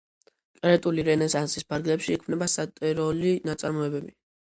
[0.59, 4.11] კრეტული რენესანსის ფარგლებში იქმნება სატირული ნაწარმოებები.